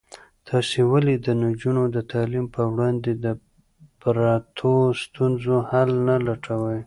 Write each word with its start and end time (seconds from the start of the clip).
تاسې 0.49 0.79
ولې 0.91 1.15
د 1.25 1.27
نجونو 1.43 1.83
د 1.95 1.97
تعلیم 2.11 2.45
په 2.55 2.61
وړاندې 2.71 3.11
د 3.23 3.25
پرتو 4.01 4.73
ستونزو 5.03 5.55
حل 5.69 5.89
نه 6.07 6.15
لټوئ؟ 6.25 6.79